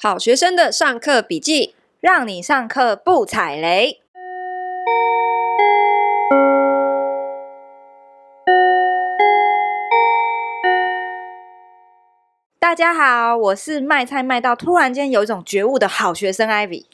[0.00, 4.00] 好学生的上课笔记，让你上课不踩雷。
[12.60, 16.84] 大家好，我是卖菜卖到突然间有一种觉悟的好学生 Ivy。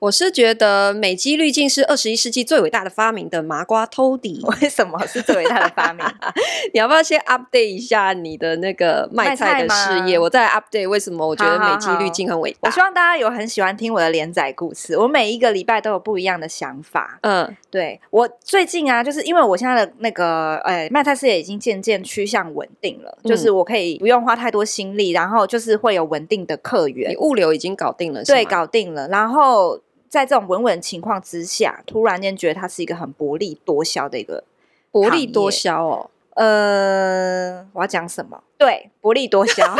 [0.00, 4.40] 我是觉得美肌滤镜是二十一世纪最伟大的发明的麻瓜 Tody。
[4.62, 6.02] 为什么是最伟大的发明？
[6.72, 10.18] 你要不要先 update 一下你的那个卖菜的事业？
[10.18, 12.70] 我再 update 为什么我觉得美肌滤镜很伟大。
[12.70, 14.96] 我希望大家有很喜欢听我的连载故事。
[14.96, 17.18] 我每一个礼拜都有不一样的想法。
[17.20, 27.10] 嗯，对，我最近啊，就是因为我现在的那个呃卖菜事业已经渐渐趋向稳定了，嗯，就是我可以不用花太多心力，然后就是会有稳定的客源。
[27.10, 29.78] 你物流已经搞定了，对，搞定了，然后。
[30.10, 34.42] 在这种稳稳情况之下，突然间觉得它是一个很薄利多销的一个
[34.90, 36.10] 薄利多销哦。
[36.34, 38.42] 呃，我要讲什么？
[38.58, 39.64] 对，薄利多销。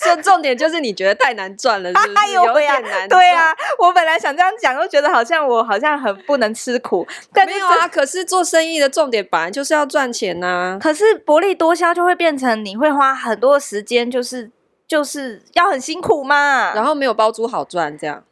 [0.00, 2.32] 说重点就是你觉得太难赚了，是不是？
[2.34, 3.08] 有点难。
[3.08, 7.06] 对啊，我本来想这样讲，又觉得好像我好像很不能吃苦。
[7.32, 10.78] 但没有啊，可是做生意的重点本来就是要赚钱呐、啊。
[10.80, 14.50] 可是薄利多销就会变成你会花很多时间，就是
[14.86, 18.24] 就是要很辛苦嘛，然后没有包租好赚这样。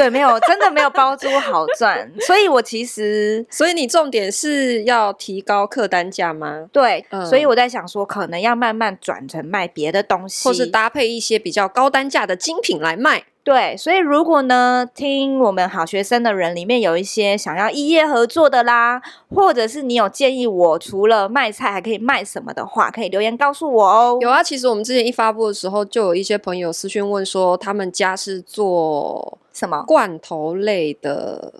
[0.00, 6.66] 对，没有，真的没有包租好赚，所以我其实，所以你重点是要提高客单价吗？
[6.72, 13.24] 对，嗯，所以我在想说，可能要慢慢转成卖别的东西，或是搭配一些比较高单价的精品来卖。
[13.42, 19.00] 对，所以如果呢，听我们好学生的人里面有一些想要异业合作的啦，
[19.34, 24.18] 或者是你有建议我除了卖菜还可以卖什么的话，可以留言告诉我哦。
[24.20, 31.54] 有啊，其实我们之前一发布的时候，就有一些朋友私讯问说，他们家是做什么罐头类的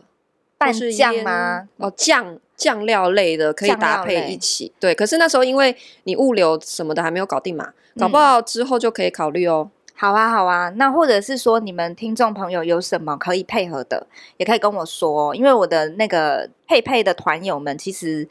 [0.58, 1.66] 拌酱吗？
[1.78, 4.70] 哦，酱酱料类的可以搭配一起。
[4.78, 9.70] 对，可是那时候因为你物流什么的还没有搞定嘛，搞不好之后就可以考虑哦。
[10.00, 14.06] 好啊，好啊，那或者是说你们听众朋友有什么可以配合的，
[14.38, 18.26] 也可以跟我说，因为我的那个配配的团友们其实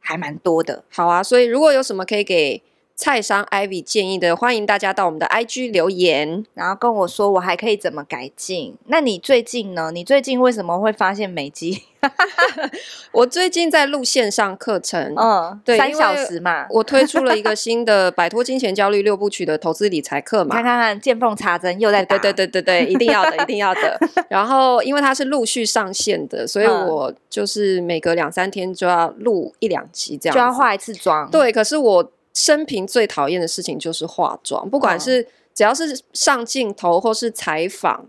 [0.00, 0.82] 还蛮多的。
[0.90, 2.60] 好啊，所以如果有什么可以给
[2.94, 8.76] 菜商 Ivy 建议的，欢迎大家到我们的 IG 留言，然后跟我说我还可以怎么改进。
[8.86, 9.90] 那你最近呢？
[9.92, 11.82] 你最近为什么会发现美肌？
[13.12, 16.66] 我最近在录线上课程，嗯，对，三小时嘛。
[16.70, 20.56] 我推出了一个 新的摆脱金钱焦虑六部曲的投资理财课嘛。
[20.56, 23.98] 看看看，见缝插针又在打，对对对对对，一定要的，一定要的。
[24.28, 31.30] 然后，因为它是陆续上线的，所以我就是每隔两三天就要录一两集，这样就要化一次妆。
[31.30, 38.06] 对，可是我生平最讨厌的事情就是化妆，不管是只要是上镜头或是采访。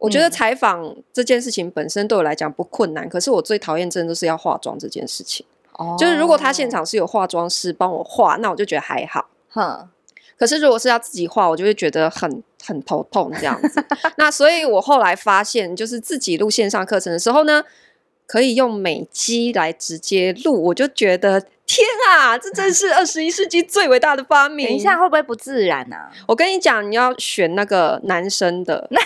[0.00, 5.44] 我觉得采访这件事情本身对我来讲不困难，嗯、可是我最讨厌真的就是要化妆这件事情。
[5.72, 9.28] 哦，就是如果他现场是有化妆师帮我化，那我就觉得还好。
[9.48, 9.88] 哼，
[10.38, 13.84] 可是如果是要自己化，我就会觉得很很头痛这样子。
[14.18, 17.64] 那所以我后来发现，就是自己录线上课程的时候呢，
[18.24, 24.66] 可以用美肌来直接录，我就觉得天啊，这真是 二十一世纪最伟大的发明。
[24.66, 26.10] 等一下会不会不自然啊？
[26.26, 28.88] 我跟你讲，你要选那个男生的。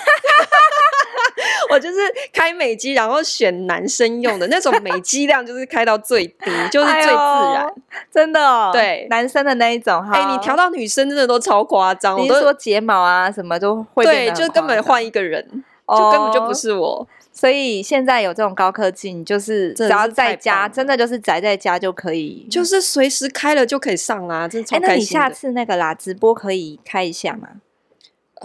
[1.70, 1.98] 我就是
[2.32, 7.74] 开美肌，然后选男生用的那种美肌量，就是开到最低， 就是最自然，哎、
[8.12, 8.70] 真的哦。
[8.72, 10.12] 对，男生的那一种哈。
[10.14, 14.04] 哎，你调到女生真的都超夸张，你是说睫毛啊什么都会？
[14.04, 17.08] 对，就根本换一个人，哦，就根本就不是我。
[17.32, 24.86] 所以现在有这种高科技，你就是只要在家，真的就是宅在家就可以，就是随时开了就可以上啦，真超开心的。
[24.86, 27.48] 哎，那你下次那个啦，直播可以开一下吗？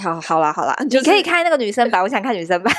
[0.02, 2.74] 好，好啦，好啦，就是、你可以开那个女生版，我想看女生版，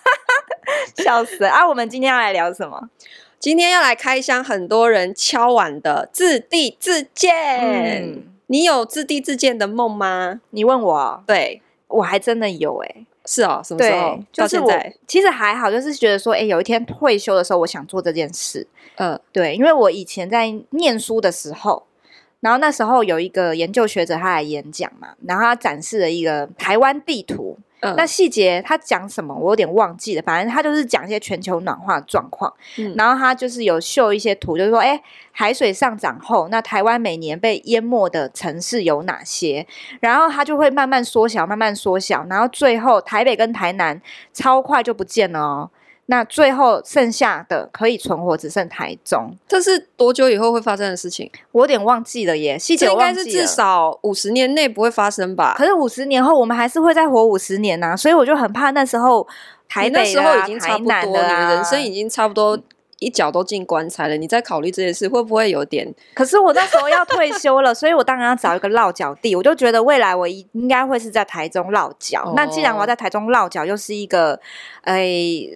[0.96, 1.66] 笑死啊！
[1.66, 2.90] 我们今天要来聊什么？
[3.38, 7.60] 今天要来开箱很多人敲碗的自地自建。
[7.60, 10.40] 嗯，你有自地自建的梦吗？
[10.50, 13.06] 你问我，对，我还真的有哎、欸。
[13.26, 14.18] 是哦，什么时候？
[14.32, 14.72] 就是我
[15.06, 18.66] 其实还好，就是觉得说，哎、欸，有一天退休的时候，我想做这件事。
[18.96, 21.84] 嗯，对，因为我以前在念书的时候。
[22.40, 27.58] 然后那时候有一个研究学者，他来演讲嘛，然后他展示了一个台湾地图。
[27.92, 30.22] 嗯，那细节他讲什么，我有点忘记了。
[30.22, 32.52] 反正他就是讲一些全球暖化的状况。
[32.78, 35.00] 嗯，然后他就是有秀一些图，就是说，哎，
[35.32, 39.66] 海水上涨后，那台湾每年被淹没的城市有哪些？
[40.00, 44.00] 然后他就会慢慢缩小，慢慢缩小，然后最后台北跟台南
[44.32, 45.70] 超快就不见了哦。
[46.08, 51.28] 那最后剩下的可以存活只剩台中，这是多久以后会发生的事情？
[51.50, 55.54] 我有点忘记了耶，细节应该是至少五十年内不会发生吧？
[55.58, 59.26] 可是五十年后我们还是会再活五十年呐、啊，所以我就很怕那时候
[59.68, 62.56] 台北、啊、那时候已经差不多，你的人生已经差不多
[62.98, 65.86] 一脚都进棺材了，你在考虑这件事会不会有点？
[66.14, 69.36] 可是我那时候要退休了，所以我当然要找一个落脚地。
[69.36, 72.22] 我就觉得未来我应该会是在台中落脚。
[72.24, 74.40] 哦、那既然我要在台中落脚，又是一个
[74.82, 75.06] 哎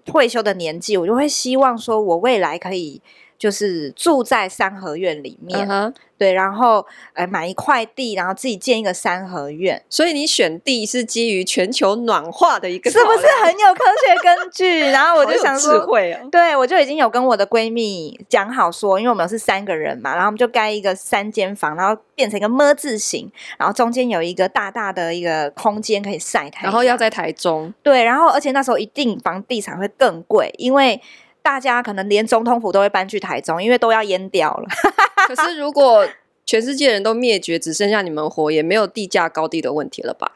[0.04, 3.00] 退休的年纪，我就会希望说我未来可以。
[3.40, 5.94] 就是住在三合院里面，uh huh.
[6.18, 9.82] 对，然后呃买一块地，然后自己建一个三合院。
[9.88, 14.80] 所以你选地是基于全球暖化的一个，是不是很有科学根据？
[14.92, 26.64] 然后我就想说，智慧啊、对，我就已经有跟我的闺蜜讲好说，因为我们是三个人嘛，然后我们就盖一个三间房，然后变成一个么字形，然后中间有一个大大的一个空间可以晒太阳。
[26.64, 31.00] 然后要在台中，对，然后而且那时候一定房地产会更贵，因为。
[31.42, 34.68] 大家可能连总统府都会搬去台中，因为都要淹掉了。
[35.28, 36.06] 可是如果
[36.44, 40.32] 全世界人都灭绝，只剩下你们活，也没有地价高低的问题了吧？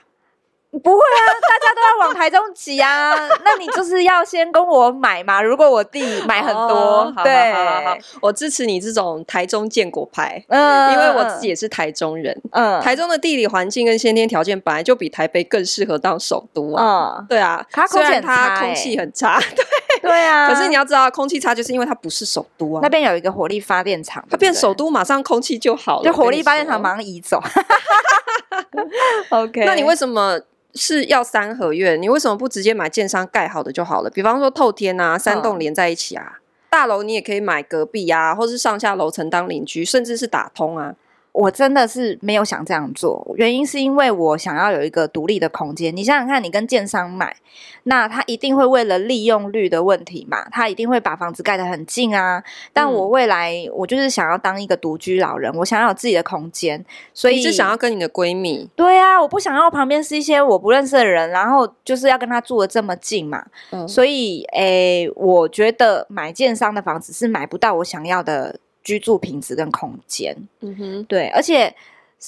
[0.82, 3.14] 不会啊，大家都要往台中挤啊。
[3.44, 5.40] 那你就是要先跟我买嘛。
[5.40, 10.44] 如果我弟买很多，哦、对好好好好，我支持你这种台中建国派。
[10.48, 12.38] 嗯，因为我自己也是台中人。
[12.52, 17.18] 嗯，台中的地理环境跟先天条件本来就比台北更适合当首都啊。
[17.18, 19.64] 嗯，对啊，它虽然它空气很差， 对。
[20.02, 22.80] 对啊，可是你要知道，空气差就是因为它不是首都啊。
[22.82, 26.04] 那边有一个火力发电厂，它变首都，马上空气就好了。
[26.04, 27.40] 就火力发电厂马上移走。
[29.30, 30.40] OK，那你为什么
[30.74, 32.00] 是要三合院？
[32.00, 34.10] 你为什么不直接买建商盖好的就好了？
[34.10, 36.40] 比方说透天啊，三栋连在一起啊，嗯、
[36.70, 40.94] 大楼你也可以买隔壁啊，或是上下楼层当邻居，甚至是打通啊。
[41.34, 45.94] 我真的是没有想这样做，原因是因为我想要有一个独立的空间。
[45.94, 47.34] 你想想看，你跟建商买，
[47.82, 52.40] 那他一定会为了利用率的问题嘛，他一定会把房子盖得很近啊。
[52.72, 58.70] 但我未来我就是想要当一个独居老人，我想要有自己的空间，所以是想要跟你的闺蜜。
[58.76, 63.44] 对啊，我不想要旁边是一些我不认识的人，然后就是要跟他住的这么近嘛。
[63.72, 68.60] 嗯，所以诶，我觉得买建商的房子是买不到我想要的。
[68.84, 71.74] 居住品质跟空间，嗯哼，对，而且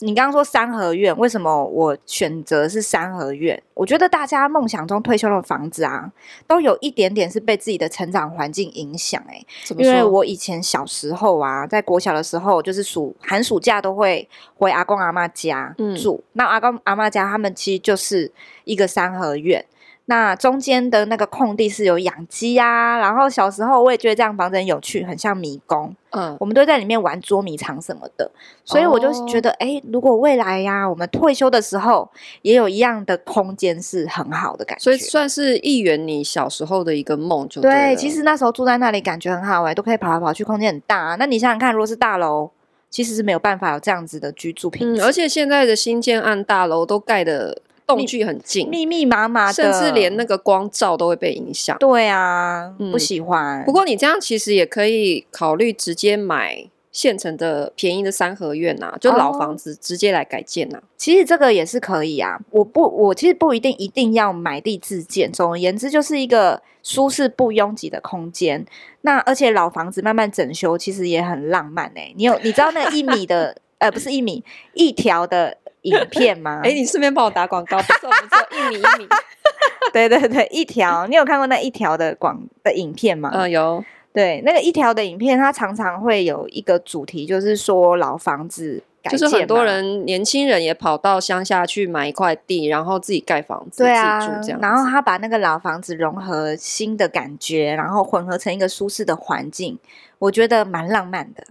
[0.00, 3.62] 你刚刚说三合院，为什么我选择是三合院？
[3.74, 6.10] 我觉得大家梦想中退休的房子啊，
[6.46, 9.44] 都有一点点是被自己的成长环境影响，哎，
[9.76, 18.30] 因为我以前小时候啊，在国小的时候，就是暑寒暑假都会回阿公阿妈家住，嗯、那阿公阿妈家他们其实就是
[18.64, 19.64] 一个三合院。
[20.08, 25.92] 那中间的那个空地是有养鸡呀，然后小时候我也觉得这样房子很有趣，很像迷宫。
[26.10, 28.30] 嗯，我们都在里面玩捉迷藏什么的，
[28.64, 32.08] 所以我就觉得，哎、哦，如果未来呀、啊，我们退休的时候
[32.42, 34.84] 也有一样的空间，是很好的感觉。
[34.84, 37.72] 所以算是一圆你小时候的一个梦，就对。
[37.72, 41.16] 对，其实那时候住在那里感觉很好哎，都可以跑来跑去，空间很大啊。
[41.16, 42.48] 那你想想看，如果是大楼，
[42.88, 45.02] 其实是没有办法有这样子的居住品质。
[45.02, 47.60] 嗯，而且现在的新建案大楼都盖的。
[47.86, 51.76] 栋距很近，密密麻麻的，甚至连那个光照都会被影响。
[51.78, 53.64] 对啊，嗯、不喜欢。
[53.64, 60.78] 不过你这样其实也可以考虑直接买现成的便宜的三合院啊，就老房子直接来改建啊。
[60.78, 62.40] 哦、其实这个也是可以啊。
[62.50, 65.30] 我不，我其实不一定一定要买地自建。
[65.30, 68.66] 总而言之，就是一个舒适不拥挤的空间。
[69.02, 72.14] 那而且老房子慢慢整修，其实也很浪漫哎、欸。
[72.16, 74.42] 你有你知道那一米的 呃，不是一米
[74.74, 75.58] 一条的。
[75.86, 76.60] 影片吗？
[76.64, 79.08] 哎、欸，你顺便帮我打广告，不错不错，一米一米，
[79.92, 81.06] 对对对，一条。
[81.06, 83.30] 你有看过那一条的广的影片吗？
[83.32, 83.84] 嗯，有。
[84.12, 94.58] 对，那个一条的影片，它常常会有一个主题，就是说老房子改建，就是很多人年轻人也跑到乡下去买一块地，然后自己盖房子，对啊，自己住这样。
[94.62, 99.78] 然后他把那个老房子融合新的感觉，然后混合成一个舒适的环境，
[100.18, 101.44] 我觉得蛮浪漫的。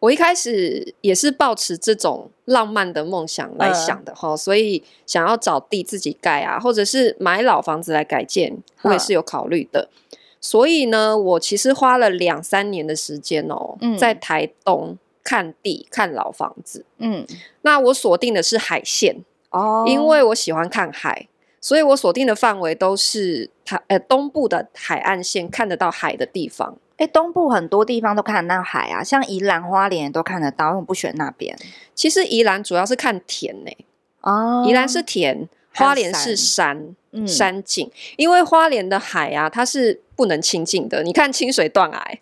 [0.00, 9.88] 我一开始也是抱持这种浪漫的梦想来想的哈，呃、所以想要找地自己盖啊，或者是买老房子来改建，我也是有考虑的。
[9.90, 16.84] 呃、所以呢，我其实花了两三年的时间哦，嗯、在台东看地看老房子。
[16.98, 17.26] 嗯，
[17.62, 21.26] 那我锁定的是海线哦，因为我喜欢看海，
[21.60, 26.76] 所以我锁定的范围都是台呃东部的海岸线，看得到海的地方。
[26.98, 31.56] 哎，东部很多地方都看得到海啊，像宜兰花莲都看得到，为什么不选那边？
[31.94, 33.76] 其实宜兰主要是看田呢、欸。
[34.22, 37.86] 哦，宜兰是田，花莲是山，山，山景。
[37.86, 41.04] 嗯、因为花莲的海啊，它是不能亲近的。
[41.04, 42.18] 你看清水断崖，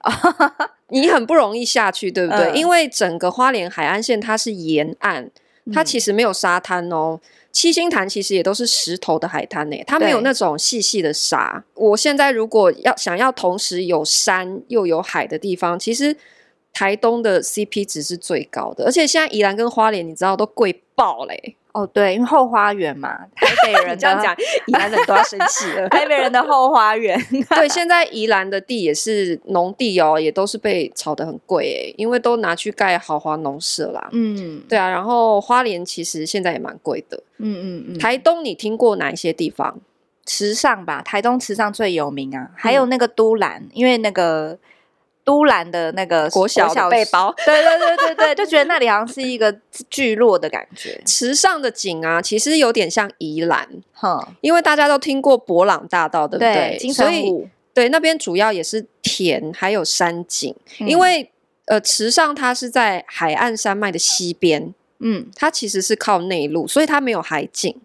[0.88, 2.52] 你很不容易下去，对不对？
[2.52, 5.30] 嗯、因为整个花莲海岸线它是沿岸，
[5.72, 7.18] 它其实没有沙滩哦。
[7.22, 11.64] 嗯七星潭其实也都是石头的海滩呢，它没有那种细细的沙。
[11.72, 16.14] 我现在如果要想要同时有山又有海的地方，其实
[16.76, 21.56] 台东的 CP 值是最高的，而且现在宜兰跟花莲，你知道都贵爆嘞。
[21.72, 24.36] 哦，对，因为后花园嘛， 台北人这样讲，
[24.68, 25.88] 宜兰人都要生气了。
[25.88, 27.18] 台北人的后花园，
[27.48, 34.10] 对，现在宜兰的地也是农地哦，也都是被炒得很贵诶，因为都拿去盖豪华农舍啦。
[34.12, 37.22] 嗯，对啊，然后花莲其实现在也蛮贵的。
[37.38, 37.98] 嗯嗯嗯。
[37.98, 39.80] 台东你听过哪一些地方？
[40.26, 44.58] 池上吧，台东池上最有名啊，还有那个都兰，因为那个。
[45.26, 49.52] 都兰的那个国小的背包， 对对对对对，就觉得那里好像是一个
[49.90, 51.02] 聚落的感觉。
[51.04, 56.78] 池上的景啊，其实有点像宜兰，哈、嗯，因为大家都听过博朗大道，对不对？
[56.80, 60.54] 对，所以对那边主要也是田，还有山景。
[60.78, 61.28] 嗯、因为
[61.64, 67.76] 呃，池上它是在海岸山脉的西边，嗯，它其实是靠内陆，所以它没有海景，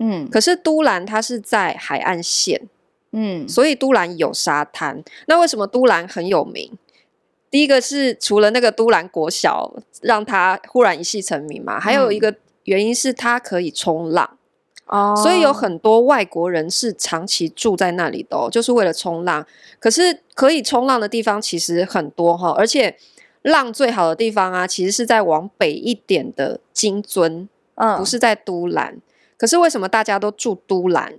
[0.00, 0.28] 嗯。
[0.28, 2.60] 可是都兰它是在海岸线，
[3.12, 5.02] 嗯，所以都兰有沙滩。
[5.26, 6.70] 那为什么都兰很有名？
[7.50, 14.38] 第一个是除了那个都兰国小让他忽然一夕成名嘛，还有一个原因是他可以冲浪
[14.86, 19.44] 哦，所以有很多外国人是长期住在那里的哦，就是为了冲浪。
[19.78, 22.96] 可是可以冲浪的地方其实很多哈，而且
[23.42, 28.98] 浪最好的地方啊，其实是在往北一点的金樽，嗯，不是在都兰。
[29.36, 31.14] 可是为什么大家都住都兰？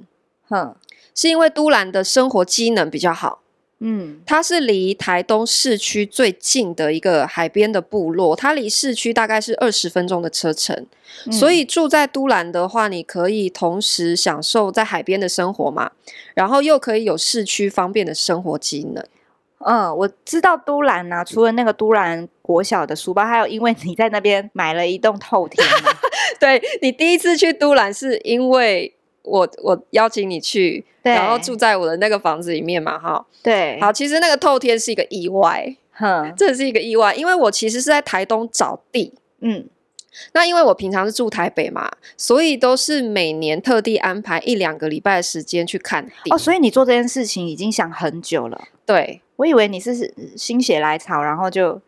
[0.47, 0.75] 哼，
[1.13, 3.40] 是因为都兰的生活机能比较好。
[3.83, 10.85] 嗯，它是离台东市区最近的一个海边的部落，它离市区大概是二十分钟的车程，
[11.25, 15.89] 嗯，所以住在都兰的话，你可以同时享受在海边的生活嘛，
[16.35, 19.03] 然后又可以有市区方便的生活机能。
[19.65, 25.67] 嗯，我知道都兰啊，除了那个都兰国小的书包，还有因为你在那边买了一栋透天，
[26.39, 28.93] 对，你第一次去都兰是因为。
[29.23, 39.65] 我我邀请你去，然后住在我的那个房子里面嘛，哈，对，好，其实那个透天是一个意外，哼，这是一个意外，因为我其实是在台东找地，嗯，
[40.33, 51.79] 那因为我平常是住台北嘛，所以都是每年特地安排一两个礼拜的时间去看地，哦，所以你做这件事情已经想很久了，对，我以为你是心血来潮，然后就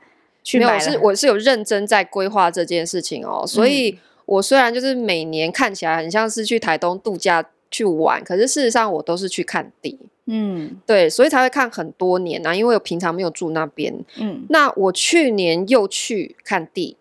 [0.44, 3.90] 去没有，是我是有认真在规划这件事情哦，所以。
[3.90, 16.98] 嗯我虽然就是每年看起来很像是去台东度假去玩，可是事实上我都是去看地，嗯，对，所以才会看很多年啊，因为我平常没有住那边，嗯，那我去年又去看地，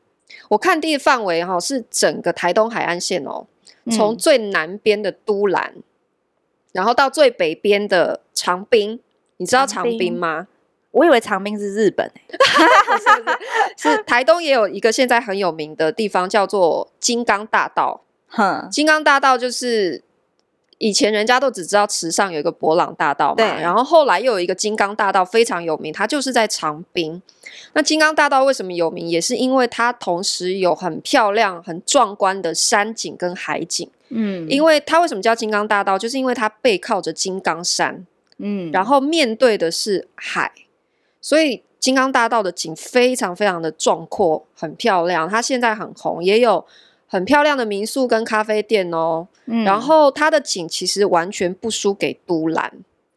[0.48, 3.46] 我看地的范围哈是整个台东海岸线哦，
[3.90, 4.16] 从。
[4.16, 5.74] 最南边的都兰，
[6.72, 9.00] 然后到最北边的长滨，
[9.38, 10.46] 你知道长滨吗？
[10.92, 13.30] 我以为长滨是日本， 是不
[13.76, 13.96] 是？
[13.96, 18.02] 是台东也有一个现在很有名的地方，叫做金刚大道。
[18.28, 20.02] 哼，金刚大道就是
[20.78, 23.46] 以前人家都只知道池上有一个博朗大道嘛，对。
[23.46, 27.20] 然后后来又有一个金刚大道非常有名，它就是在长滨。
[27.74, 29.08] 那金刚大道为什么有名？
[29.08, 33.90] 也是因为它同时有很漂亮、很壮观的山景跟海景。
[34.10, 35.98] 嗯，因为它为什么叫金刚大道？
[35.98, 38.06] 就是因为它背靠着金刚山，
[38.38, 40.52] 嗯，然后面对的是海。
[41.22, 45.26] 所以金刚大道的景非常非常的壮阔，很漂亮。
[45.26, 46.62] 它现在很红，也有
[47.06, 49.26] 很漂亮的民宿跟咖啡店哦。
[49.46, 52.72] 嗯，然后它的景其实完全不输给都兰。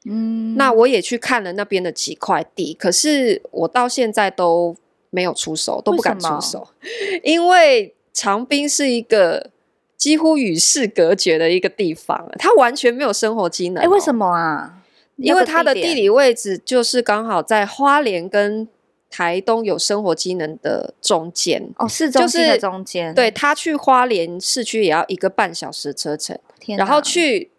[0.06, 4.76] 嗯，那我也去看了那边的几块地，可是我到现在都
[5.10, 6.68] 没有出手，都不敢出手，
[7.24, 9.50] 因为长滨是一个
[9.98, 13.86] 几乎与世隔绝的一个地方，它完全没有生活机能哦。
[13.86, 14.84] 诶，为什么啊？
[15.18, 18.68] 因为它的地理位置就是刚好在花莲跟
[19.10, 23.14] 台东有生活机能的中间哦，市中心的中间。
[23.16, 26.38] 对，他去花莲市区也要一个半小时的车程，
[26.78, 27.50] 然后去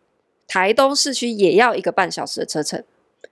[0.47, 2.85] 台东市区也要一个半小时的车程，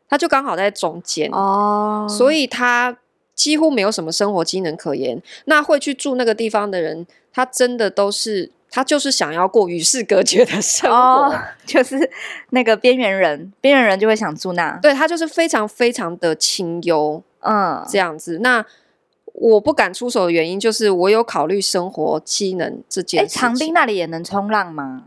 [0.09, 2.97] 他就刚好在中间哦，所以他
[3.35, 5.23] 几乎没有什么生活机能可言。
[5.45, 8.50] 那会去住那个地方的人，他真的都是。
[8.75, 12.11] 他就是想要过与世隔绝的生活，哦、 就是
[12.50, 14.76] 那个边缘人，边缘人就会想住那。
[14.83, 18.40] 对，他就是非常非常的清幽，嗯，这样子。
[18.40, 18.66] 那
[19.26, 23.40] 我不敢出手的原因，就是我有考虑生活机能这件事情。
[23.40, 25.04] 长滨那里也能冲浪吗？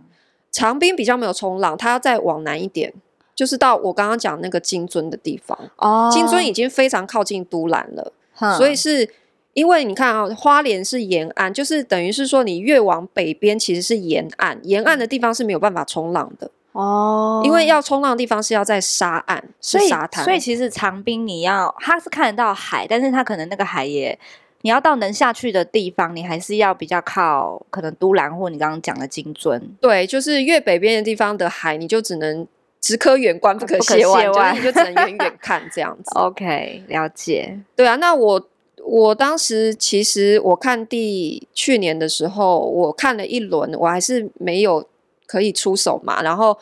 [0.50, 2.94] 长滨比较没有冲浪，它要再往南一点，
[3.36, 5.60] 就是到我刚刚讲那个金樽的地方。
[5.76, 9.10] 哦，金樽已经非常靠近都兰了，嗯、所以是。
[9.58, 17.42] 因为你看啊，花莲是沿岸，就是等于是说，你越往北边其实是沿岸，沿岸的地方是没有办法冲浪的哦。
[17.44, 20.24] 因为要冲浪的地方是要在沙岸，是沙滩。
[20.24, 24.20] 所以其实长滨你要，它是看得到海，但是它可能那个海也，
[24.62, 29.60] 你要到能下去的地方，你还是要比较靠可能都兰或你刚刚讲的金樽。
[29.82, 32.48] 对，就是越北边的地方的海，你就只能
[32.80, 36.12] 只可远观不可亵玩，就你就只能远远看这样子。
[36.14, 37.60] OK，了解。
[37.76, 38.48] 对啊，那我。
[38.84, 44.88] 我当时其实我看第去年的时候，我看了一轮，我还是没有
[45.26, 46.22] 可以出手嘛。
[46.22, 46.58] 然后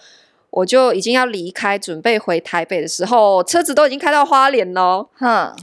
[0.50, 5.08] 我就已经要离开，准备回台北的时候，车子都已经开到花莲喽。
[5.14, 5.56] 哼，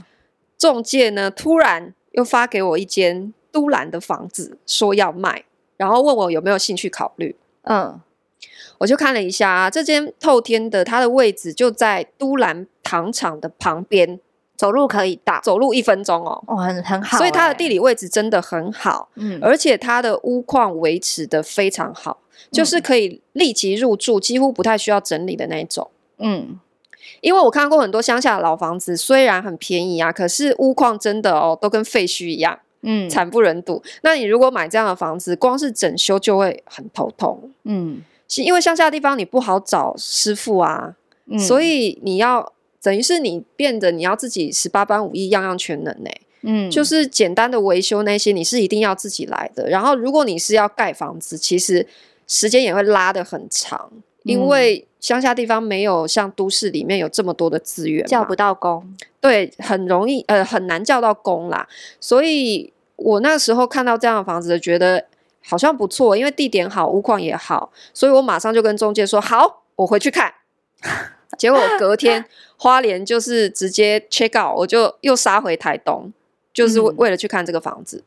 [0.57, 5.43] 中介呢，突然又发给我一间都兰的房子，说要卖，
[5.75, 7.35] 然后问我有没有兴趣考虑。
[7.63, 7.99] 嗯，
[8.77, 14.19] 我就看了一下啊，这间透天的，它的位置就在都兰糖厂的旁边。
[14.55, 26.59] 走路可以到，走路一分钟哦，哦，很很好，所以它的地理位置真的很好，嗯，而且它的屋况维持的非常好，嗯，就是可以立即入住，几乎不太需要整理的那种，嗯，
[27.21, 33.81] 因为我看过很多乡下的老房子，虽然很便宜啊，可是屋况真的哦，都跟废墟一样，嗯，惨不忍睹。
[34.03, 40.93] 那你如果买这样的房子，光是整修就会很头痛，嗯，是因为乡下的地方你不好找师傅啊，
[41.25, 42.52] 嗯，所以你要。
[42.83, 46.09] 等于是你变得你要自己十八般武艺样样全能呢，
[46.41, 49.69] 嗯，就是简单的维修那些你是一定要自己来的。
[49.69, 51.87] 然后如果你是要盖房子，其实
[52.27, 53.89] 时间也会拉得很长，
[54.23, 61.67] 因为乡下地方没有像都市里面有这么多的资源，叫不到工，对，很容易呃很难叫到工啦。
[62.01, 65.05] 所以我那时候看到这样的房子，觉得
[65.45, 70.33] 好像不错，因为地点好，屋况也好，所以我马上就跟中介说好，我回去看。
[71.37, 72.23] 结果隔天
[72.57, 76.11] 花莲就是直接 check out，我就又杀回台东，
[76.53, 77.97] 就是为了去看这个房子。
[77.97, 78.03] 嗯。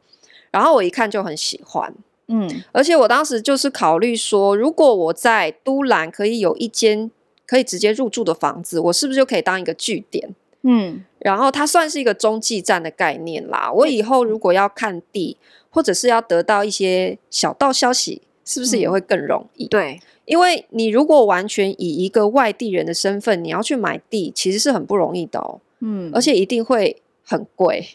[0.52, 1.92] 然后我一看就很喜欢，
[2.28, 7.11] 嗯，而且我当时就是考虑说，如果我在都兰可以有一间
[7.47, 10.35] 可以直接入住的房子，我是不是就可以当一个据点？
[10.62, 13.71] 嗯，然后它算是一个中继站的概念啦。
[13.71, 15.37] 我以后如果要看地，
[15.68, 19.67] 或者是要得到一些小道消息，是不是也会更容易？
[19.67, 20.00] 嗯，对。
[20.25, 25.61] 因为你如果完全以一个外地人的身份，你要去买地，其实是很不容易的哦。
[25.81, 27.87] 嗯，而且一定会很贵，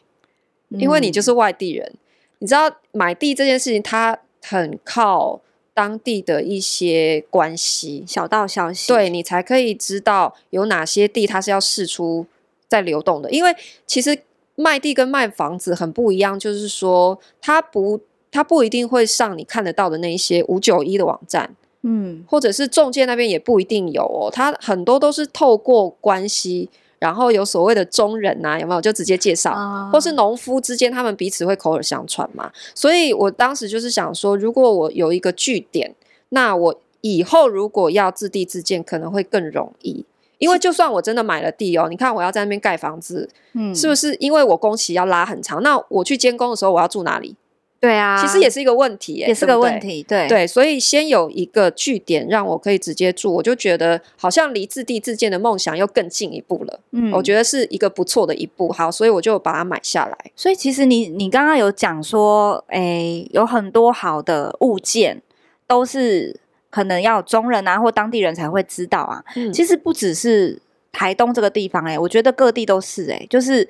[0.70, 1.90] 因为你就是外地人。
[1.92, 1.98] 嗯。
[2.40, 5.42] 你知道买地这件事情，它很靠
[5.74, 12.26] 当地的一些关系、小道消息，对，你才可以知道有哪些地它是要试出
[12.68, 13.30] 在流动的。
[13.30, 13.54] 因为
[13.86, 14.24] 其实
[14.56, 18.00] 卖地跟卖房子很不一样，就是说它不，
[18.32, 21.56] 它不一定会上你看得到的那一些五九一的网站。
[21.84, 26.70] 嗯，或者是中介那边也不一定有哦，他很多都是透过关系，
[27.00, 32.52] 然后有所谓的中人呐、啊，有没有就直接介绍，啊、或是农夫之间他们彼此会口耳相传嘛。
[32.76, 35.96] 所以我当时就是想说，如果我有一个据点，
[36.30, 40.06] 那我以后如果要自地自建，可能会更容易。
[40.38, 45.64] 因为就算我真的买了地哦，你看我要在那边盖房子，嗯，是不是因为我工期要拉很长？
[45.64, 47.36] 那我去监工的时候，我要住哪里？
[47.82, 50.04] 对啊，其实也是一个问题，也是个问题。
[50.04, 56.80] 对对，所以先有一个据点让我可以直接住，我就觉得好像离自地自建的梦想又更进一步了。
[56.92, 58.72] 嗯，我觉得是一个不错的一步。
[58.72, 60.16] 好，所以我就把它买下来。
[60.36, 65.20] 所以其实你你刚刚有讲说，诶，有很多好的物件
[65.66, 66.40] 都是
[66.70, 69.24] 可能要中人啊或当地人才会知道啊。
[69.36, 73.68] 嗯，其实不只是台东这个地方，哎，我觉得各地都是，哎，就是。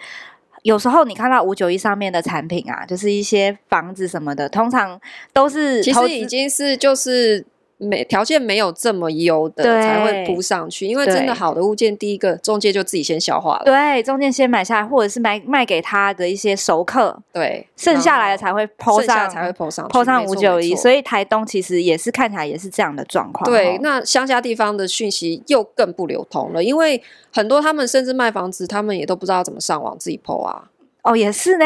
[0.63, 4.99] 有时候你看到五九一上面的产品啊，就是一些房子什么的，通常
[5.33, 7.45] 都是其实已经是就是
[7.81, 23.49] 没条件没有这么优的才会铺上去，因为真的好的物件，第一个中介就自己先消化了，对，中介先买下来，或者是买卖给他的一些熟客，对，剩下来的才会铺上才会铺上铺上五九一，所以台东其实也是看起来也是这样的状况。
[23.49, 27.01] 对，那乡下地方的讯息又更不流通了，因为
[27.33, 30.65] 很多他们甚至卖房子，他们也都不知道怎么上网自己 po 啊。
[31.03, 31.65] 哦，也是呢。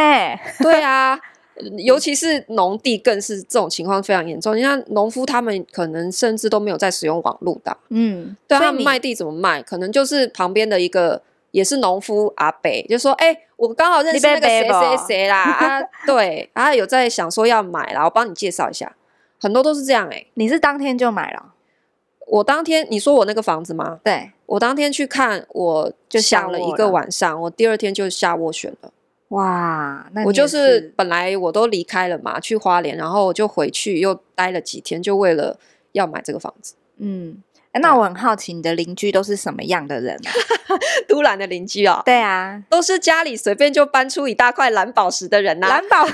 [0.61, 1.19] 对啊，
[1.77, 4.57] 尤其是农地，更是这种情况非常严重。
[4.57, 9.61] 你看农夫他们可能甚至都没有在使用网络的，嗯，对他们卖地怎么卖？
[9.63, 18.95] 可能就是旁边的一个也是农夫阿北，就说：“哎、欸，我刚好认识那个谁谁谁啦啊，对，啊有在想说要买啦，我帮你介绍一下。”
[19.39, 20.27] 很多都是这样哎、欸。
[20.33, 21.53] 你是当天就买了？
[22.27, 23.99] 我当天你说我那个房子吗？
[24.03, 28.89] 对，我当天去看，我就想了一个晚上，我第二天就下斡旋了。
[29.29, 35.57] 哇，那我就是本来我都离开了嘛，去花莲，然后就回去又待了几天，就为了
[35.93, 36.75] 要买这个房子。
[36.97, 37.41] 嗯，
[37.73, 40.15] 那我很好奇，你的邻居都是什么样的人？
[41.09, 45.69] 都兰的邻居哦，对啊，都是家里随便就搬出一大块蓝宝石的人呐、啊。
[45.71, 46.13] 蓝宝石，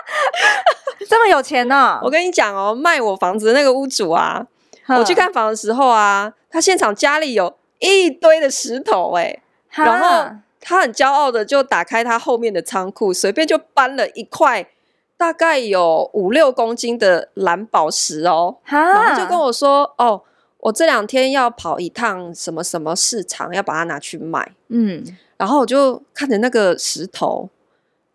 [1.06, 2.00] 这么有钱呢、哦？
[2.02, 4.46] 我跟你讲哦，卖我房子的那个屋主啊，
[4.88, 9.42] 我去看房的时候啊，他现场家里有一堆的石头哎、欸，
[9.84, 10.36] 然后。
[10.60, 14.68] 他很骄傲的就打开他后面的仓库，随便就搬了一块
[15.16, 20.22] 大概有五六公斤的蓝宝石哦，然后就跟我说：“哦，
[20.58, 25.04] 我这两天要跑一趟什么什么市场，要把它拿去卖。”嗯，
[25.36, 27.48] 然后我就看着那个石头，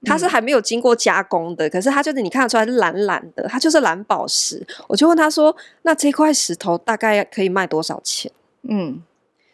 [0.04, 4.66] 它是还没有经过加工的，嗯、可是它就是你看得出来是蓝蓝的，它就是蓝宝石。
[4.88, 8.32] 我就问他说：“那这块石头大概可以卖多少钱？”
[8.70, 9.04] 嗯。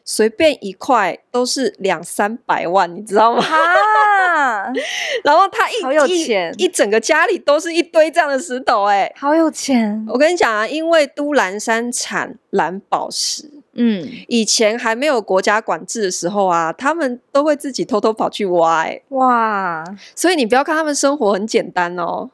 [0.04, 3.44] 随便一块都是两三百万，你知道吗？
[3.44, 4.72] 啊、
[5.24, 10.06] 然后他一好有钱一，一整个家里都是一堆这样的石头，哎，好有钱！
[10.10, 19.84] 我跟你讲啊，因为都兰山产蓝宝石，嗯，以前还没有国家管制的时候啊，他们都会自己偷偷跑去挖，哎，哇！
[20.16, 22.30] 所以你不要看他们生活很简单哦，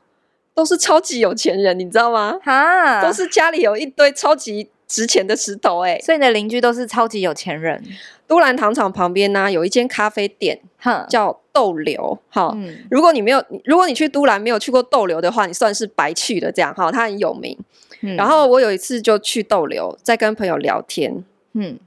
[0.53, 2.39] 都是超级有钱人，你知道吗？
[2.43, 4.69] 哈，都是家里有一堆超级。
[4.87, 7.83] 值钱的石头哎、欸，所以你的邻居都是超级有钱人。
[8.25, 12.19] 都兰糖厂旁边呢、啊，有一间咖啡店，哼叫豆流。
[12.29, 16.51] 哈、嗯，如果你没有，如果你去都兰没有去过豆流的话，你算是白去的。
[16.51, 17.57] 这样哈，它很有名。
[18.01, 21.23] 嗯、然后我有一次就去豆流，在跟朋友聊天。
[21.53, 21.79] 嗯，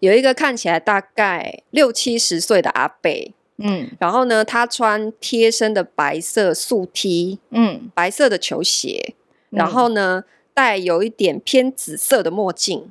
[0.00, 3.10] 有一个看起来大概六七十岁的阿伯。
[3.56, 9.14] 嗯，然后呢，他穿贴身的白色素 T，嗯，白色的球鞋，
[9.50, 10.24] 然后呢。
[10.26, 12.90] 嗯戴有一点偏紫色的墨镜，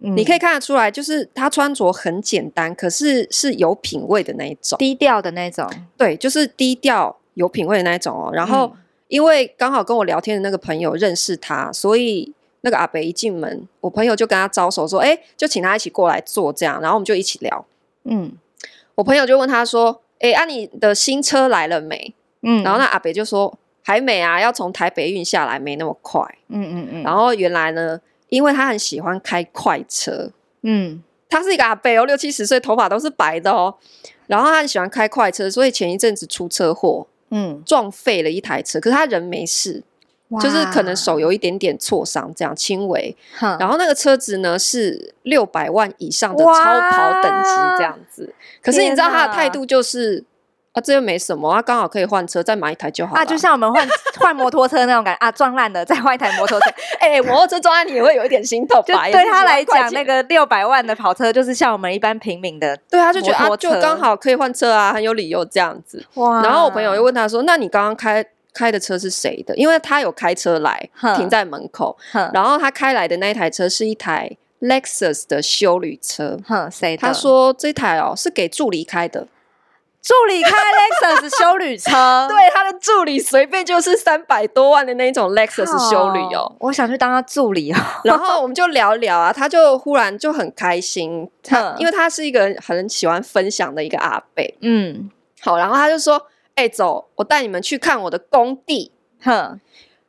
[0.00, 5.66] 嗯、你可以看得出来，就是他穿着很简单，可是是有品味的那一种，低调的那种。
[5.96, 8.30] 对，就是低调有品味的那一种哦。
[8.34, 8.70] 然后，
[9.08, 17.64] 因为刚好跟我聊天的那个朋友认识他，所以那个阿北一进门，我朋友就跟他招手说：“哎，就请他一起过来坐，这样。”然后我们就一起聊。
[18.04, 18.30] 嗯，
[18.96, 22.12] 我朋友就问他说：“哎，啊，你的新车来了没？”
[22.44, 23.56] 嗯，然后那阿北就说。
[23.90, 26.22] 还没啊，要从台北运下来，没那么快。
[26.46, 27.02] 嗯嗯嗯。
[27.02, 30.30] 然后原来呢，因为他很喜欢开快车，
[30.62, 33.74] 嗯，他是一个阿伯哦，六七十岁，头发都是白的哦。
[34.28, 39.82] 然后他很喜欢开快车，所以前一阵子出车祸，嗯，撞废了一台车，可是他人没事，
[40.28, 43.16] 哇就是可能手有一点点挫伤，这样轻微。
[43.40, 50.24] 然后那个车子呢是六百万以上的超跑等级这样子，哇可是你知道他的态度就是。
[50.72, 53.20] 啊，这又没什么啊，刚好可以换车，再买一台就好了。
[53.20, 53.86] 啊，就像我们换
[54.20, 56.70] 换摩托车那种感觉啊，撞烂了再换一台摩托车。
[57.00, 59.06] 哎、欸，摩托车撞烂你也会有一点心痛吧？
[59.06, 66.04] 就对他来讲，那个六百万的跑车就是像我们一般平民的， 对，他就觉得啊，就刚好可以换车啊，很有理由这样子。
[66.14, 66.40] 哇！
[66.42, 74.30] 然后我朋友又问他说：“那你刚刚开开的车是谁的？”因为他有开车来哼停在门口，哼然后他开来的那一台车是一台
[74.60, 76.38] Lexus 的休旅车。
[76.46, 77.00] 哼，谁的？
[77.00, 79.26] 他说这台哦是给助理开的。
[80.02, 86.56] 助理开 Lexus 修旅车，对，他的助理随便就是三百多万的那种 Lexus 修旅哦。
[86.58, 87.76] 我想去当他助理哦。
[88.04, 94.56] 然后我们就聊聊啊，他就忽然就很开心，他因为他是一个很喜欢分享的一个阿贝。
[94.62, 95.10] 嗯，
[95.40, 99.60] 好，然后他就说：“哎、欸，走，我带你们去看我的工地。”哼，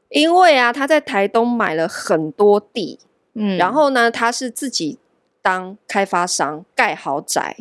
[0.08, 2.98] 因为啊，他在台东买了很多地，
[3.36, 4.98] 嗯，然后呢，他是自己
[5.42, 7.58] 当开发商盖豪宅。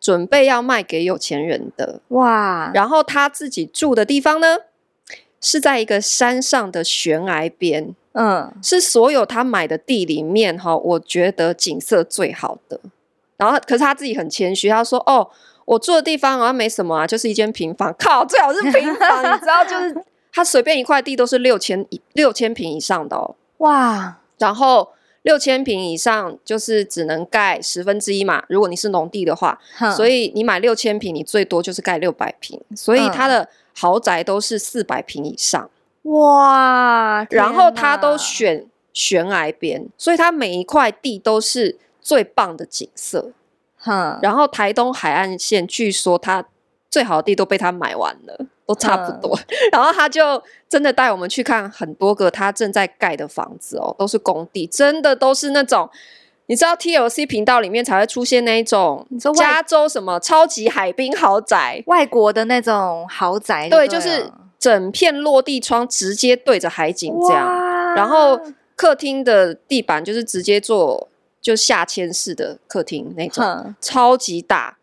[0.00, 4.58] 准备要卖给有钱人的哇，然后他自己住的地方呢，
[5.40, 12.80] 是在一个山上的悬崖边，嗯，是所有他买的地里面哈，我觉得景色最好的。
[13.36, 15.28] 然后，可是他自己很谦虚，他说：“哦，
[15.64, 17.94] 我住的地方好像没什么啊，就是一间平房。
[17.98, 19.96] 靠，最好是平房，你知道，就是
[20.32, 24.88] 他随便一块地都是六千六千平以上的哦，哇，然后。”
[25.28, 35.68] 六千平以上就是只能盖十分之一嘛，如果你是农地的话，哼所以你买六千平，你最多就是盖六百平，所以它的豪宅都是四百平以上。
[36.04, 37.26] 哇！
[37.28, 43.32] 然后它都选悬崖边，所以它每一块地都是最棒的景色。
[43.76, 46.42] 哼，然后台东海岸线据说它
[46.88, 48.46] 最好的地都被他买完了。
[48.68, 55.88] 都差不多，嗯、 然后他就真的带我们去看很多个他正在盖的房子哦，都是工地，真的都是那种，
[56.46, 67.50] 你知道 TLC 频道里面才会出现那一种，加州什么超级海滨豪宅，外国的那种豪宅，对，就是整片落地窗直接对着海景这样，
[67.94, 68.38] 然后
[68.76, 71.08] 客厅的地板就是直接做
[71.40, 74.76] 就下签式的客厅那种，嗯、超级大，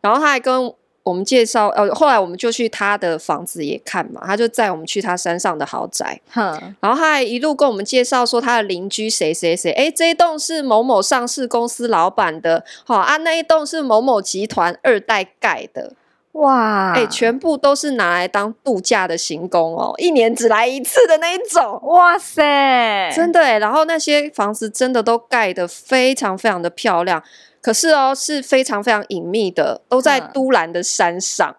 [0.00, 0.72] 然后他还跟。
[1.04, 15.92] 我们介绍，呃，后来我们就去他的房子也看嘛，他就载我们去他山上的豪宅，哼，然后他还一路跟我们介绍说他的邻居谁谁谁，哎，这一栋是某某上市公司老板的，好啊，那一栋是某某集团二代盖的，
[16.32, 27.22] 哇，哎，全部都是拿来当度假的行宫哦，一年只来一次的那一种，哇塞，真的哎，然后那些房子真的都盖得非常非常的漂亮。
[27.64, 31.56] 可是哦，是非常非常隐秘的，都在都兰的山上，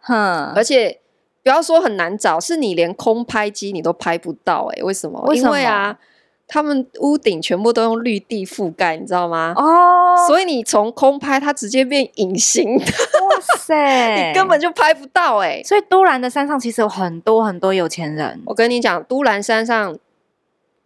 [0.00, 1.00] 哼，而且
[1.42, 5.18] 不要说很难找，是你连空拍机你都拍不到，哎，为什么？
[5.22, 5.48] 为什么？
[5.48, 5.98] 因为啊，
[6.46, 9.54] 他们屋顶全部都用绿地覆盖，你知道吗？
[9.56, 12.84] 哦，哦，所以你从空拍，它直接变隐形的。
[12.84, 15.62] 哇塞， 你根本就拍不到哎、欸。
[15.62, 18.42] 所以都兰的山上其实有很多很多有钱人。
[18.44, 19.96] 我跟你讲，都兰山上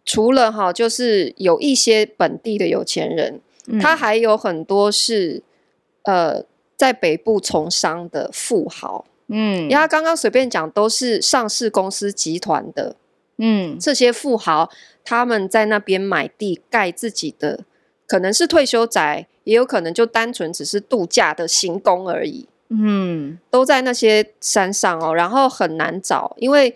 [0.05, 5.43] 除了哈，就是有一些本地的有钱人，嗯、他还有很多是
[6.03, 6.43] 呃
[6.75, 9.05] 在北部从商的富豪。
[9.27, 12.95] 嗯，因为他刚刚随便讲都是上市公司集团的。
[13.37, 14.69] 嗯，这些富豪
[15.03, 17.61] 他们在那边买地盖自己的，
[18.05, 22.47] 可能是退休宅，也有可能就单纯只是度假的行宫而已。
[22.69, 26.75] 嗯，都在那些山上哦，然后很难找，因为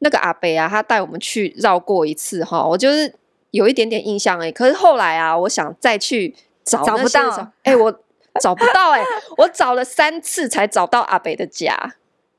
[0.00, 3.14] 那个阿北啊，他带我们去绕过一次哈，我就是
[3.54, 8.00] 有一点点印象哎，可是后来啊，我想再去找，找不到，哎，我
[8.42, 9.00] 找不到哎，
[9.38, 11.94] 我找了三次才找到阿北的家。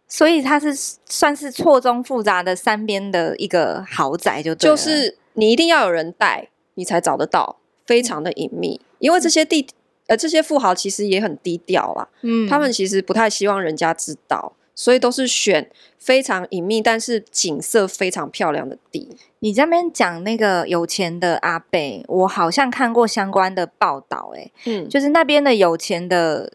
[0.08, 0.76] 所以它是
[1.06, 8.80] 算是错综复杂的山边的一个豪宅，就对，就是你一定要有人带，你才找得到，非常的隐秘。
[8.84, 9.66] 嗯、因为这些地
[10.08, 19.18] 呃这些富豪其实也很低调啦，嗯，他们其实不太希望人家知道，所以都是选非常隐秘，但是景色非常漂亮的地。
[19.40, 26.52] 你这边讲那个有钱的阿贝，我好像看过相关的报道，哎，嗯，就是那边的有钱的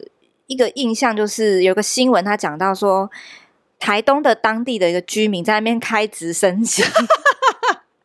[0.47, 3.09] 一个印象，就是有个新闻，他讲到说。
[3.83, 6.83] 台东的当地的一个居民在那边开直升机，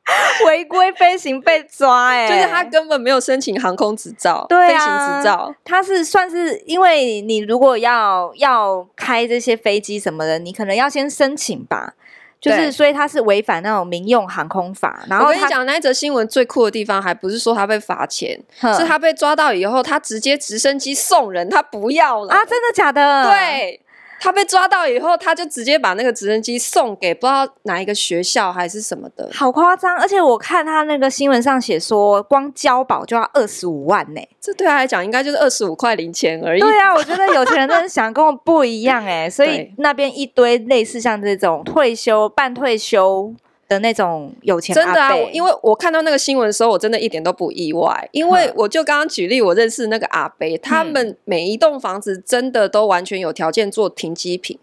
[0.47, 11.95] 违规飞行被抓，欸，哎，就是他根本没有申请航空执照，对啊，飞行执照，他是算是因为你如果要要开这些飞机什么的，你可能要先申请吧，
[12.41, 15.03] 就是所以他是违反那种民用航空法。
[15.09, 22.45] 然后我跟你讲，那一则新闻最酷的地方，还不是说他被罚钱，是他被抓到以后，他直接直升机送人，他不要了啊！
[22.45, 23.25] 真的假的？
[23.25, 23.81] 对。
[24.27, 29.97] 他被抓到以后，他就直接把那个直升机送给不知道哪一个学校还是什么的，好夸张！
[29.99, 36.61] 而且我看他那个新闻上写说，光交保就要二十五万呢、欸，这对他来讲应该就是二十五块零钱而已。
[36.61, 43.33] 对啊，我觉得有钱人真的想跟我不一样哎、欸，所以 那边一堆类似像这种退休、半退休。
[43.69, 54.59] 的那种有钱真的啊，因为我看到那个新闻的时候，我真的一点都不意外，因为我就刚刚举例，我认识那个阿伯，他们每一栋房子真的都完全有条件做停机坪，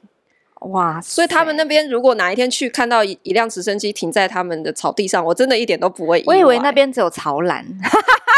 [0.71, 1.01] 哇！
[1.01, 6.35] 所以他们那边如果哪一天去看到一一辆直升机停在他们的草地上，我真的一点都不会意外。
[6.35, 7.65] 我以为那边只有潮兰。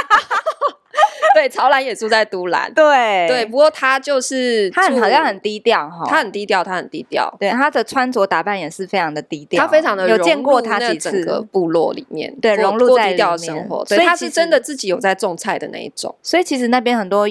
[1.35, 2.73] 对，曹兰也住在都兰。
[2.73, 7.29] 对对，不过他就是他好像很低调哈，他很低调，他很低调。
[7.37, 13.85] 对，他的穿着打扮也是非常的低调，他非常的有见过他几次部落里面，对，融入在低调的生活。
[13.85, 16.15] 所以他是真的自己有在种菜的那一种。
[16.23, 17.27] 所以其实那边很多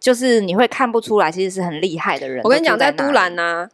[0.00, 2.42] 就是你会看不出来，其实是很厉害的人。
[2.42, 3.68] 我跟你讲，在都兰呢，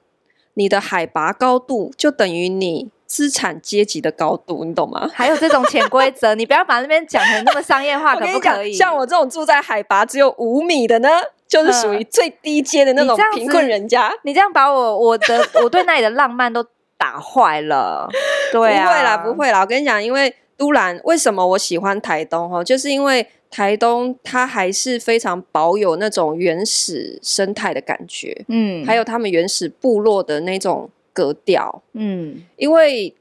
[0.55, 2.91] 你的海拔高度就等于你。
[3.11, 5.11] 资产阶级的高度，你懂吗？
[5.13, 8.73] 还有这种潜规则，你不要把那边讲成那么商业化，可不可以？
[8.73, 11.09] 像我这种住在海拔只有五米的呢，
[11.49, 14.13] 就是属于最低阶的那种贫困人家。
[14.23, 16.65] 你这样把我我的我对那里的浪漫都
[16.97, 18.09] 打坏了。
[18.53, 19.61] 对啊，不会啦，不会啦。
[19.63, 30.89] 我跟你讲，因为都兰为什么我喜欢台东哈，就是因为台东它还是非常保有那种原始生态的感觉，嗯，还有他们原始部落的那种。
[31.13, 33.15] 格调，嗯，因为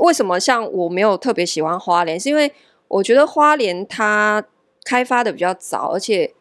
[0.00, 2.50] 为什么像我没有特别喜欢花莲，是因为
[2.88, 4.44] 我觉得花莲它
[4.84, 6.32] 开发的比较早，而且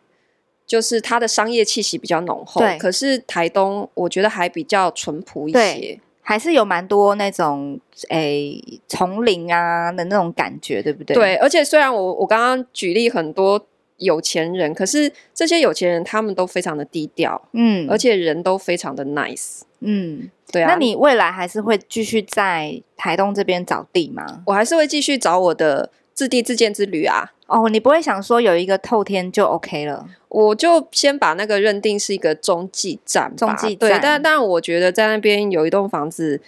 [0.65, 2.61] 就是它的商业气息比较浓厚。
[2.61, 11.13] 对，可是台东我觉得还比较淳朴一些，还是有蛮多那种诶丛林啊的那种感觉，对不对？
[11.13, 13.63] 对，而且虽然我我刚刚举例很多
[13.97, 20.29] 有钱人，可是这些有钱人他们都非常的低调，嗯，而且人都非常的 nice，嗯。
[20.51, 24.43] 对啊，那你未来还是会继续在台东这边找地吗？
[24.45, 27.33] 我还是会继续找我的自地自建之旅啊。
[27.47, 30.07] 哦，你不会想说有一个透天就 OK 了？
[30.29, 33.35] 我就先把那个认定是一个中继站吧。
[33.35, 36.39] 中继站，对，但但我觉得在那边有一栋房子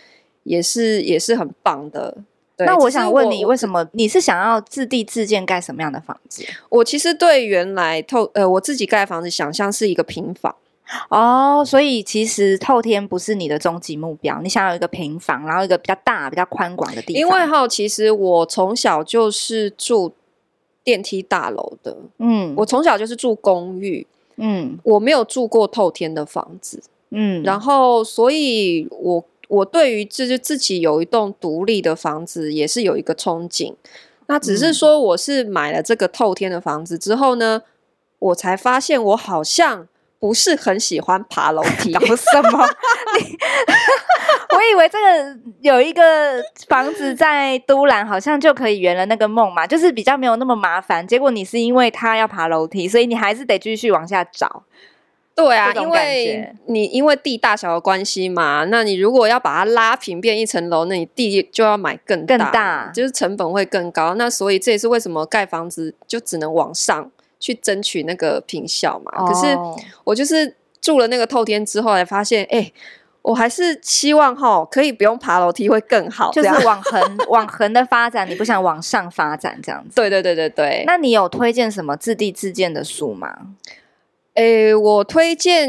[0.43, 2.19] 也是也是很棒的。
[2.57, 6.43] 对，那我想问你，为什么你是想要自地自建盖什么样的房子？
[6.69, 10.55] 我其实对原来透呃我自己盖房子想象是一个平房。
[11.09, 17.19] 哦，所以其实透天不是你的终极目标，你想要一个平房，然后一个比较大、比较宽广的地方。
[17.19, 20.13] 因为哈，其实我从小就是住
[20.85, 33.73] 电梯大楼的，嗯，我从小就是住公寓，嗯，我没有住过透天的房子，嗯，然后所以我我对于就是自己有一栋独立的房子也是有一个憧憬。
[34.27, 37.61] 那只是说我是买了这个透天的房子之后呢，
[38.19, 39.87] 我才发现我好像。
[40.19, 42.65] 不是很喜欢爬楼梯， 搞什么？
[44.49, 51.05] 我以为这个有一个房子在都兰，好像就可以圆了那个梦嘛，就是比较没有那么麻烦。
[51.05, 54.63] 结果你是因为他要爬楼梯，所以你还是得继续往下找。
[55.37, 64.15] 对啊，因为你因为地大小的关系嘛，那你如果要把它拉平变一层楼，那你地就要买更大，更大，就是成本会更高。
[64.15, 69.11] 那所以这也是为什么盖房子就只能往上去争取那个坪效嘛。
[69.15, 69.55] 哦、可是
[70.05, 72.73] 我就是住了那个透天之后，才发现，哎、欸，
[73.21, 79.93] 我还是希望哈可以不用爬楼梯会更好，就是往横 往横的发展，你不想往上发展这样子？
[79.93, 80.83] 对对对对对。
[80.87, 83.37] 那你有推荐什么自地自建的书吗？
[84.37, 85.67] 诶，我推荐，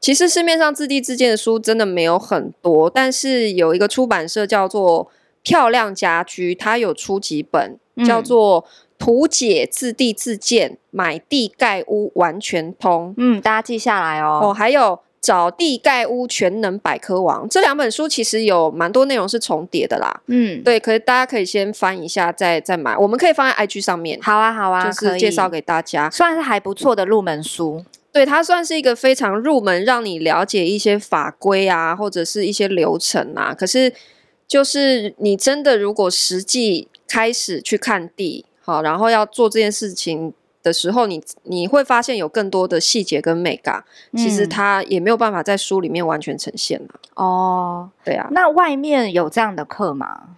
[0.00, 5.10] 其实市面上自地自建的书真的没有很多，但是有一个出版社叫做
[5.42, 8.62] 漂亮家居，它有出几本，嗯、叫做
[8.98, 13.10] 《图解自地自建买地盖屋完全通》。
[13.18, 14.40] 嗯，大家记下来哦。
[14.42, 14.98] 哦，还有。
[15.22, 17.48] 找地盖屋全能百科王。
[17.48, 33.94] 这两本书其实有蛮多内容是重叠的啦，嗯，对，可是大家可以先翻一下再再买，我们可以放在 IG 上面，好啊好啊，就是介绍给大家，算是还不错的入门书，对，它算是一个非常入门，让你了解一些法规啊，或者是一些流程啊，可是
[34.48, 40.34] 就是你真的如果实际开始去看地，好，然后要做这件事情。
[40.62, 43.84] 的时候你，你你会发现有更多的细节跟美感，
[44.16, 46.88] 其实它也没有办法在书里面完全呈现了。
[47.14, 50.36] 哦，对啊，那外面有这样的课吗？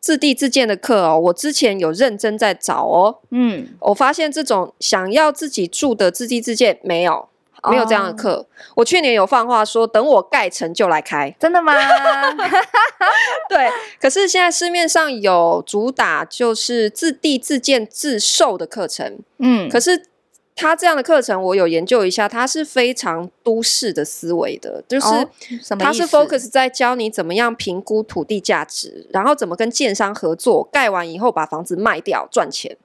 [0.00, 3.18] 自地自建的课哦，我之前有认真在找哦。
[3.30, 7.28] 嗯，我发现这种想要自己住的自地自建没有。
[7.70, 8.34] 没有这样的课。
[8.34, 8.46] Oh.
[8.76, 11.34] 我去年有放话说，等我盖成就来开。
[11.38, 11.72] 真的吗？
[13.48, 13.68] 对。
[14.00, 19.18] 可是现在市面上有主打就是自地自建自售的课程。
[19.38, 19.68] 嗯。
[19.68, 20.06] 可是
[20.54, 25.06] 他这样的课程，我有研究一下，他是非常都市的思维的，就是
[25.78, 32.76] 他是 focus 在教你怎么样评估土地价值，然后怎么跟建商合作，盖完以后把房子卖掉赚钱。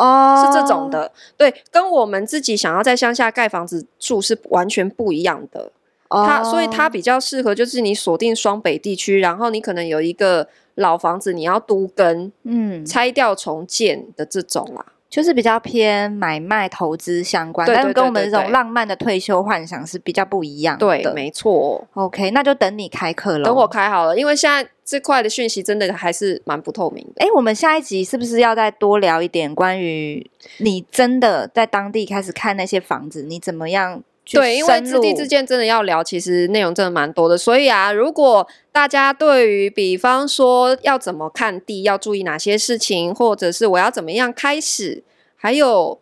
[0.00, 5.70] 哦，oh, 是这种的，对，跟我们自己想要在乡下盖房子住是完全不一样的。
[6.08, 6.26] Oh.
[6.26, 14.84] 它所以它比较适合，就是你锁定双北地区，然后你可能有一个老房子，你要都跟，嗯，拆掉重建的这种啦。
[15.10, 20.86] 就是比较偏买卖投资相关，但是跟我们这种浪漫的退休幻想是比较不一样的。
[20.86, 21.84] 对，没错。
[21.94, 23.44] OK，那就等你开课了。
[23.44, 27.24] 等我开好了，因为现在这块的讯息真的还是蛮不透明的。
[27.24, 30.24] 哎，我们下一集是不是要再多聊一点关于
[30.58, 34.02] 你真的在当地开始看那些房子，你怎么样？
[34.32, 37.36] 对，因为自地自建真的要聊，其实内容真的蛮多的。
[37.36, 45.02] 所以啊，如果大家对于比方说要怎么看地，要注意哪些事情，或者是我要怎么样开始，
[45.36, 45.98] 还有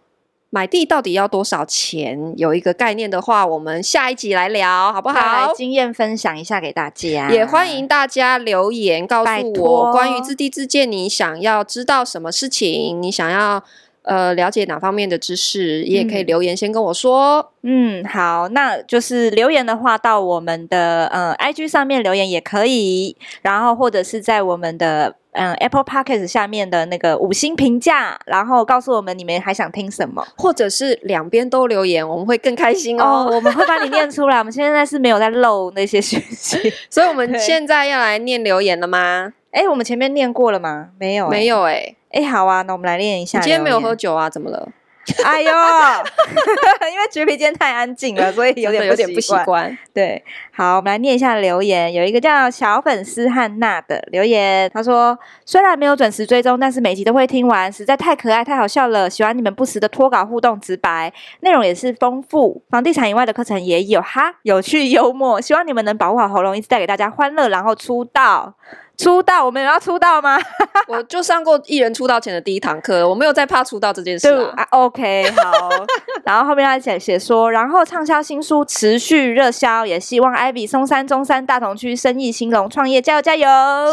[0.50, 5.48] 买地到底要多少钱，有一个概念的话，我们下一集来聊，好不好？
[5.48, 13.64] 来经验分享一下给大家，也欢迎大家留言告诉我关于自地自建，你想要知道什么事情，你想要。
[14.08, 17.52] 呃，了解哪方面的知识，也可以留言先跟我说。
[17.62, 33.26] 嗯，好，那就是留言的话，到我们的呃 IG 上面留言也可以，然后或者是在我们的嗯、呃、Apple Podcast 下面的那个五星评价，然后告诉我们你们还想听什么，或者是两边都留言，我们会更开心哦。
[33.28, 34.38] 哦我们会把你念出来。
[34.38, 39.34] 我们现在是没有在漏那些讯息， 所以我们现在要来念留言了吗？
[39.50, 40.88] 哎，我们前面念过了吗？
[40.98, 41.94] 没有，没有哎。
[42.10, 43.38] 哎，好啊，那我们来练一下。
[43.38, 44.28] 你今天没有喝酒啊？
[44.30, 44.68] 怎么了？
[45.24, 45.48] 哎呦，
[46.92, 49.76] 因为橘皮今天太安静了，所以有点有点不习惯。
[49.94, 51.90] 对，好，我们来念一下留言。
[51.90, 59.08] 有一个叫小粉丝汉娜的留言，他说：“虽然没有准时追踪，但是每集都会听完，实在太可爱、太好笑了。
[59.08, 62.62] 喜欢你们不时的脱稿互动、直白，内容也是丰富。
[62.68, 65.40] 房地产以外的课程也有哈，有趣幽默。
[65.40, 68.54] 希望你们能保护好喉咙，一直带给大家欢乐，然后出道。”
[68.98, 70.36] 出道，我们有要出道吗？
[70.88, 74.52] 我就上过艺人出道前的第一堂课，我没有在怕出道这件事啊。
[74.56, 75.70] 啊 OK，好。
[76.24, 83.46] 然后后面他写写说，然后畅销新书持续热销，也希望 Ivy 松山、中山、大同区生意兴隆，创业加油加油！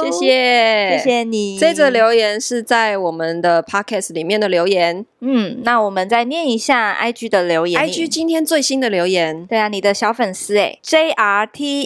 [0.03, 1.59] 谢谢，谢谢你。
[1.59, 5.05] 这则留言是在我们的 Podcast 里面的留言。
[5.21, 7.81] 嗯，那我们再念一下 IG 的留言。
[7.81, 11.85] IG 今天最新的留言，对啊，你的小粉丝哎，JRTSAIB，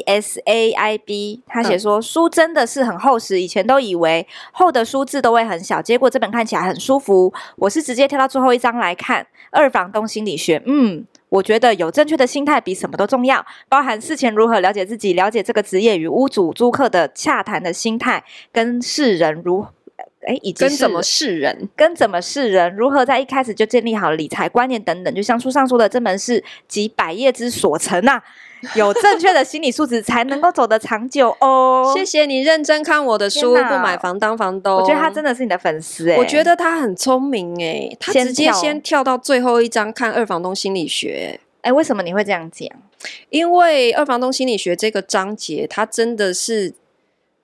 [1.48, 3.09] 他写说、嗯、书真的是很厚。
[3.10, 7.34] 厚实，以前都以为厚的书字都会很小，结果这本看起来很舒服。
[7.56, 10.60] 我是直接跳到最后一章来看《二房东心理学》。
[10.68, 19.66] 嗯，我觉得有正确的心态比什么都重要，包含事前如何了解自己，了解这个职业与屋主租客的洽谈的心态，跟世人如
[20.28, 28.22] 哎，以及跟怎么识人，跟怎么识人，如何在一开始就建立好理财观念等等，就像书上说的，这门是集百业之所成啊。
[28.76, 31.94] 有正确的心理素质，才能够走得长久哦。
[31.96, 34.76] 谢谢你认真看我的书，不买房当房东。
[34.76, 36.18] 我觉得他真的是你的粉丝哎。
[36.18, 41.40] 我觉得他很聪明哎，他直接先跳到最后一章看二房东心理学。
[41.62, 42.68] 哎，为什么你会这样讲？
[43.30, 46.74] 因为二房东心理学这个章节，它真的是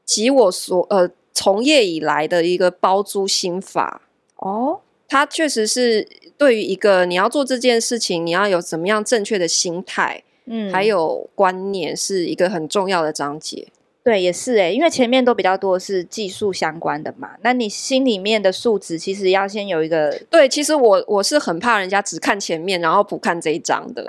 [0.05, 4.01] 集我所呃从业以来的一个包租心法
[4.35, 4.81] 哦。
[5.07, 6.07] 它确实是
[6.37, 10.23] 对于一个你要做这件事情，你要有怎么样正确的心态。
[10.45, 13.67] 嗯，还有观念是一个很重要的章节。
[14.03, 17.31] 对，也是诶，因为前面都比较多是技术相关的嘛。
[17.41, 20.15] 那你心里面的素质其实要先有一个。
[20.29, 24.05] 对，其实我我是很怕人家只看前面，然后不看这一章的，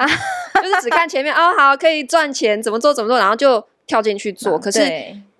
[0.62, 4.56] 就是只看前面哦，好，可以赚钱，怎么做怎么做，然后就跳进去做。
[4.56, 4.80] 啊、可是。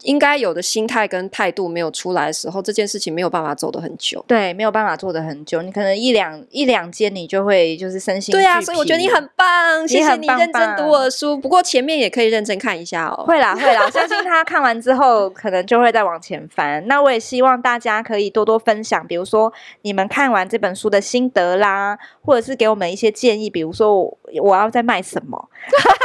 [0.07, 4.24] 应该有的心态跟态度没有出来的时候，这件事情没有办法走得很久。
[4.26, 5.61] 对，没有办法做得很久。
[5.62, 8.32] 你可能一两一两间，你就会就是身心。
[8.32, 11.36] 对啊，所以我觉得你很棒，谢谢你认真读我的书。
[11.36, 13.24] 不过前面也可以认真看一下哦。
[13.26, 16.86] 会啦会啦，我 相信他看完之后，可能就会再往前翻。
[16.86, 19.52] 那我也希望大家可以多多分享，比如说
[19.82, 25.48] 你们看完这本书的心得啦，或者是给我们一些建议，比如说我要再卖什么。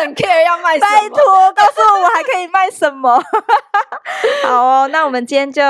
[0.00, 0.90] 很 care 要卖什么？
[0.90, 3.22] 拜托告诉我，我还可以卖什么？
[4.44, 5.62] 好哦，那我们今天就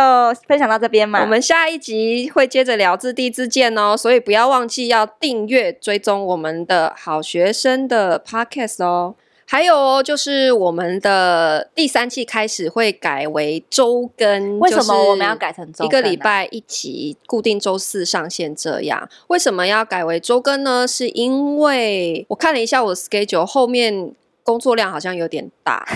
[0.47, 1.21] 分享到这边嘛。
[1.21, 9.15] 我们下一集会接着聊自地自见哦，所以不要忘记要订阅追踪我们的好学生的 podcast 哦。
[9.47, 14.59] 还有哦，就是我们的第三季开始会改为周更。
[14.59, 15.85] 为什么我们要改成周？
[15.85, 19.09] 一个礼拜一集，固定周四上线这样。
[19.29, 20.87] 为什么要改为周更呢？
[20.87, 25.87] 是因为我看了一下我的 schedule，后面工作量好像有点大。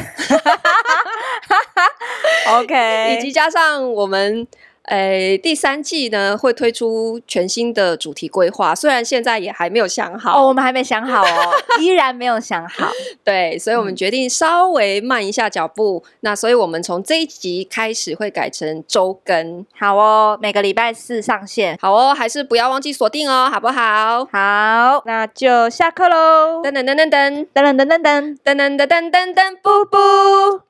[2.60, 4.46] OK，以及加上我们。
[4.88, 12.88] 诶，第三季呢会推出全新的主题规划，虽然现在也还没有想好哦，我们还没想好哦，依然没有想好。
[13.22, 16.02] 对，所以我们决定稍微慢一下脚步。
[16.06, 24.24] 嗯、那所以我们从这一集开始会改成周更，好哦，每个礼拜四上线，好哦，还是不要忘记锁定哦，好不好？
[24.32, 26.62] 好，那就下课喽。
[26.62, 30.62] 噔噔噔噔噔噔噔噔噔噔噔噔噔噔噔噔，布布。